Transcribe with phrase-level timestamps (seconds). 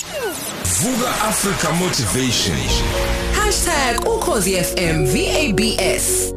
[0.00, 2.56] Vuka Africa Motivation.
[4.06, 6.32] #ukhozifm VABS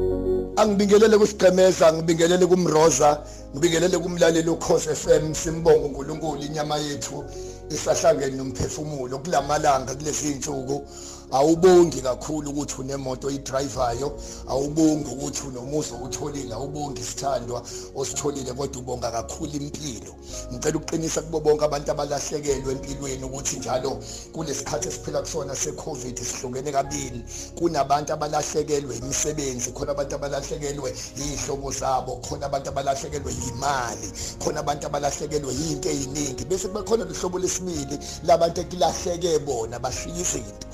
[0.58, 3.20] angibingelele kusigqemeza ngibingelele kumroza
[3.56, 7.24] ngibingelele kumlaleli ukhosi FM simbonga uNkulunkulu inyama yethu
[7.70, 10.88] isahlangene nomphefumulo kulamalanga kulezi insuku
[11.34, 16.54] awubongi kakhulu ukuthi unemoto oyidrivayo awubongi ukuthi unomuzi otholile.
[16.54, 17.64] Awubongi isithandwa
[17.96, 20.14] ositholile kodwa ubonga kakhulu impilo.
[20.54, 24.00] Ngicela ukuqinisa kubo bonke abantu abalahlekelwe empilweni ukuthi njalo
[24.34, 27.24] kulesikhathi esiphila kusona secovid sihlukene kabili.
[27.56, 34.12] Kunabantu abalahlekelwe imisebenzi khona abantu abalahlekelwe izihlobo zabo khona abantu abalahlekelwe imali
[34.44, 40.68] khona abantu abalahlekelwe izinto eziningi bese kuba khona lehlobo lesibili labantu ekulahleke bona bashiya izinto.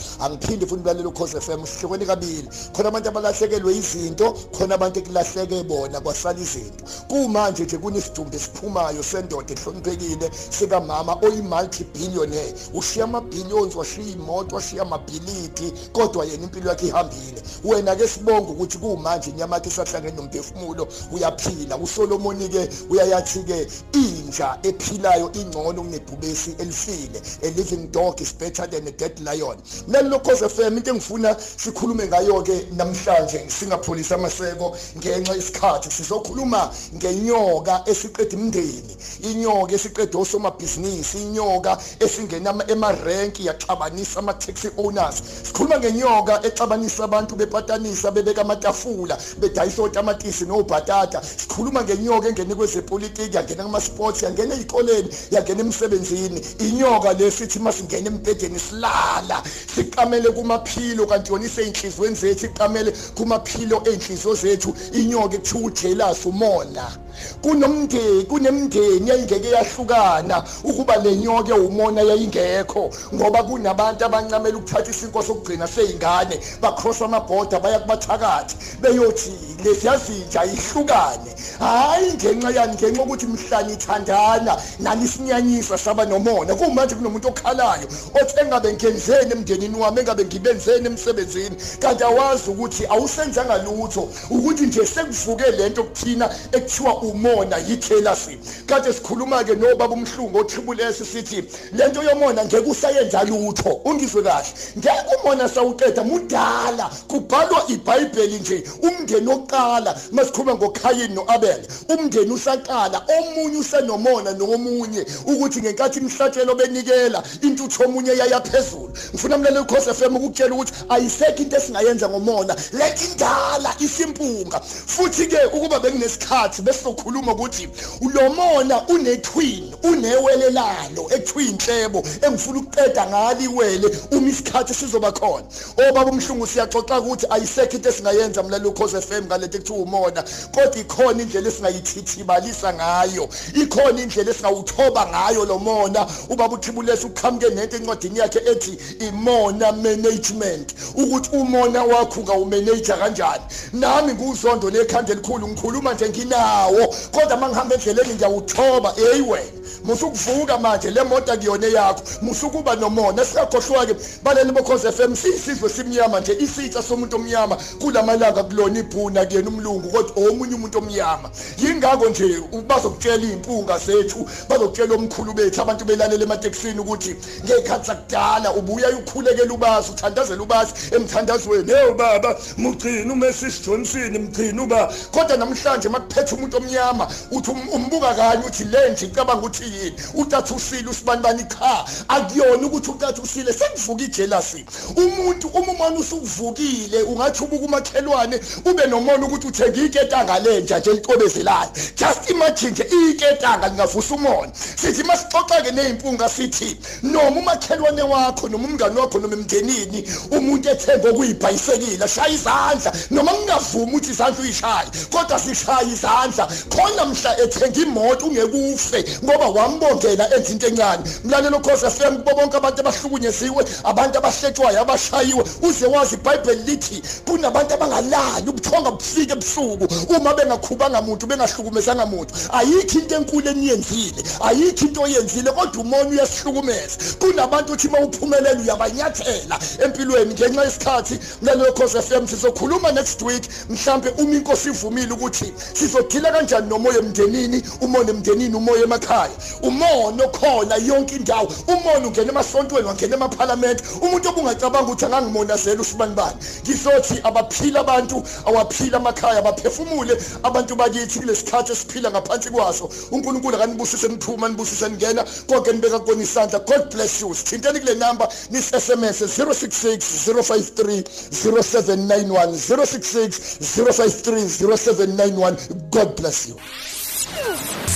[0.49, 2.49] Angiphinde futhi ulalele ukhoze FM sihlukene kabili.
[2.73, 6.85] Khona abantu abalahlekelwe izinto khona abantu ekulahleke bona kwasala izinto.
[7.07, 15.73] Kumanje nje kunesidumbu esiphumayo sendoda ehloniphekile sikamama oyi-multi billionaire ushiya ama-billions washiya imoto washiya amabhilidi
[15.93, 17.41] kodwa yena impilo yakhe ihambile.
[17.63, 21.77] Wena-ke sibonga ukuthi kumanje inyama yakhe isahlangene nomphefumulo uyaphila.
[21.77, 29.19] Usolomoni-ke uyayathi-ke inja ephilayo ingcono kunebhubesi elifile a living dog is better than a dead
[29.19, 29.57] lion.
[29.87, 35.91] Nalelo cause FM into engifuna sikhulume ngayo-ke namhlanje singapholisa amaseko ngenxa yesikhathi.
[35.91, 45.38] Sizokhuluma ngenyoka esiqeda imndeni inyoka esiqeda osomabhizinisi inyoka esingena emarenki yaxabanisa ama-taxi owners.
[45.59, 51.21] Sikhuluma ngenyoka exabanisa abantu bepatanisa bebeka amatafula bedayisa otamatisi nobhatata.
[51.21, 56.41] Sikhuluma ngenyoka engene kwezepolitiki yangena kuma-sports yangena ey'koleni yangena emsebenzini.
[56.59, 59.43] Inyoka le sithi masingena embhedeni silala
[59.75, 64.73] siqamele kumaphilo kanti yona isey'nhliziyweni zethu iqamele kumaphilo ey'nhliziyo zethu.
[64.93, 67.08] Inyoka ekuthiwa ujelasi umona
[67.41, 75.67] kunomndeni kunemndeni yayingeke yahlukana ukuba le nyoke umona yayingekho ngoba kunabantu abancamela ukuthatha isinko sokugcina
[75.67, 76.39] seyingane.
[76.61, 79.31] Bacross amabhoda baya kubathakathi beyothi
[79.63, 81.31] lesiyazinja ihlukane.
[81.59, 86.55] Hayi ngenxa yani ngenxa ukuthi mhlani ithandana nani isinyanyisa saba nomona.
[86.55, 87.87] Kumanje kunomuntu okhalayo
[88.21, 91.55] othi engabe ngenzeni emndenini wami engabe ngibenzeni emsebenzini.
[91.79, 99.43] Kanti awazi ukuthi awusenzanga lutho ukuthi nje sekuvuke lento kuthina ekuthiwa umona yithelasi kade sikhuluma
[99.43, 103.69] ke nobaba umhlungu otribulesi sithi lento yomona ngeke usayenza lutho.
[103.85, 104.47] Ungizwe kahle.
[104.77, 106.89] Ngeke umona sawuqeda mudala.
[107.07, 109.95] Kubhalwa iBhayibheli nje umndeni oqala.
[110.11, 111.61] Masikhuluma ngoKhayini noAbel.
[111.89, 119.93] Umndeni usaqala omunye usenomona nomunye ukuthi ngenkathi imhlatshelo benikela intuthu omunye yayaphezulu ngifuna mlele ukhosi
[119.93, 122.55] FM ukutshela ukuthi ayisekho into esingayenza ngomona.
[122.73, 127.69] Lethi indala isimpunga futhi ke ukuba benginesikhathi bese sokhuluma ukuthi
[128.01, 135.45] ulomona unetwin unewelelalo ekuthiwa inhlebo engifuna ukuqeda ngalo iwele uma isikhathi sizoba khona.
[135.89, 141.21] Obaba umhlungu siyaxoxa ukuthi ayisekho into esingayenza mlalo ukhosi FM ngalethi ekuthiwa umona kodwa ikhona
[141.21, 146.07] indlela esingayithithibalisa ngayo ikhona indlela esingawuthoba ngayo lo mona.
[146.29, 148.77] Ubaba uthibulesi uqhamuke nento encwadini yakhe ethi
[149.07, 153.43] imona management ukuthi umona wakho ngawumanage kanjani.
[153.73, 156.88] Nami nguzondo lekhanda elikhulu ngikhuluma nje nginawo.
[157.11, 159.51] Kodwa mangihamba endleleni ngiyawuthoba hey wena.
[159.83, 162.01] Musukuvuka manje le moto akuyona yakho.
[162.21, 167.57] Musukuba nomona siyakhohlwa ke baleli bokhoze FM sisizwe simnyama nje isitha somuntu omnyama.
[167.79, 171.29] Kulamalanga kulona ibhuna kuyena umlungu kodwa omunye umuntu omnyama.
[171.57, 177.15] Yingakho nje bazokutshela impunga zethu bazokutshela omkhulu bethu abantu belalela emateksini ukuthi
[177.45, 181.71] ngekhathi sakudala ubuya ukhulekela ubazi uthandazela ubazi emthandazweni.
[181.71, 184.93] Hey baba mugcina uMesis Johnson mgcina uba.
[185.11, 190.55] Kodwa namhlanje makuphethe umuntu omnyama uthi umbuka kanye uthi le nje icabanga ukuthi yini utathu
[190.55, 194.65] usile usibanibani cha akuyona ukuthi utathu usile sekuvuka ijealousy.
[194.95, 201.69] Umuntu uma umana usuvukile ungathi ubuka umakhelwane ube nomona ukuthi uthenga iketanga lenja nje elicobezelayo
[201.97, 208.67] just imagine nje iketanga lingavusa umona sithi masixoxa ke nezimpunga sithi noma umakhelwane wakho noma
[208.67, 212.93] umngane wakho noma emndenini umuntu ethenga okuyibhayisekile shaya izandla.
[213.11, 216.47] Noma ngingavumi ukuthi izandla uyishaye kodwa sishaya izandla.
[216.69, 221.03] Khona mhla ethenga imoto ungekufe ngoba wambongela enza into encane.
[221.23, 227.73] Mlalelo ukhosi FM kubo bonke abantu abahlukunyeziwe abantu abahletshwayo abashayiwe uze wazi iBhayibheli lithi kunabantu
[227.73, 229.87] abangalali ubuthonga bufike ebusuku.
[230.09, 232.33] Uma bengakhubanga muntu bengahlukumezanga muntu.
[232.51, 236.97] Ayikho into enkulu eniyenzile ayikho into oyenzile kodwa umona uyasihlukumeza.
[237.19, 240.33] Kunabantu uthi uma uphumelela uyabanyathela empilweni.
[240.33, 246.73] Ngenxa yesikhathi mlalelo ukhosi FM sizokhuluma next week mhlambe uma inkosi ivumile ukuthi sizodila kanjani
[246.73, 249.31] umoya nomoya emndenini umoya emndenini umoya emakhaya.
[249.61, 251.47] Umona okhona yonke indawo.
[251.67, 259.39] Umona ungena emasontweni wangena emaphalamende umuntu obungacabanga ukuthi angangimonazela usibanibani ngizothi abaphila abantu awaphila amakhaya
[259.39, 260.13] abaphefumule
[260.43, 262.89] abantu bakithi kulesikhathi esiphila ngaphansi kwaso.
[263.11, 265.25] uNkulunkulu akanibusise niphuma nibusise ningena.
[265.47, 266.59] Konke nibeka kona isandla.
[266.59, 267.35] God bless you.
[267.35, 275.57] Sithinteni kule number nis SMS 066 053 0791 066 053 0791
[275.89, 276.55] god bless you.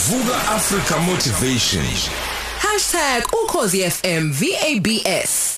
[0.09, 1.85] Vuka Africa Motivation.
[3.43, 5.51] #ukhozi FM VABS